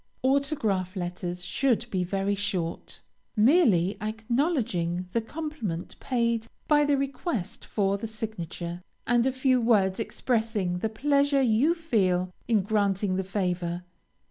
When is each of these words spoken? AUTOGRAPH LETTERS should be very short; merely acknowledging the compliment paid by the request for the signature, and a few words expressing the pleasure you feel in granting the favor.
AUTOGRAPH 0.23 0.95
LETTERS 0.95 1.45
should 1.45 1.87
be 1.91 2.03
very 2.03 2.33
short; 2.33 3.01
merely 3.35 3.97
acknowledging 4.01 5.07
the 5.11 5.21
compliment 5.21 5.95
paid 5.99 6.47
by 6.67 6.83
the 6.83 6.97
request 6.97 7.63
for 7.65 7.99
the 7.99 8.07
signature, 8.07 8.81
and 9.05 9.27
a 9.27 9.31
few 9.31 9.61
words 9.61 9.99
expressing 9.99 10.79
the 10.79 10.89
pleasure 10.89 11.39
you 11.43 11.75
feel 11.75 12.33
in 12.47 12.63
granting 12.63 13.15
the 13.15 13.23
favor. 13.23 13.83